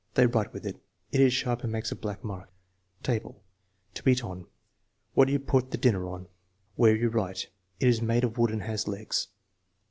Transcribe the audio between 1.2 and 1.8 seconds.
is sharp and